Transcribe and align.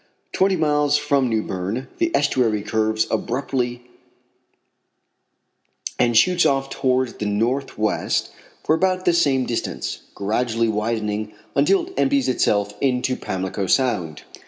Twenty 0.33 0.55
miles 0.55 0.97
from 0.97 1.29
New 1.29 1.43
Berne 1.43 1.87
the 1.99 2.09
estuary 2.15 2.63
curves 2.63 3.05
abruptly 3.11 3.83
and 5.99 6.17
shoots 6.17 6.43
off 6.43 6.71
towards 6.71 7.13
the 7.13 7.27
northwest 7.27 8.31
for 8.63 8.73
about 8.73 9.05
the 9.05 9.13
same 9.13 9.45
distance, 9.45 9.99
gradually 10.15 10.69
widening 10.69 11.33
until 11.53 11.85
it 11.85 11.93
empties 11.97 12.27
itself 12.27 12.73
into 12.81 13.15
Pamlico 13.15 13.67
Sound. 13.67 14.23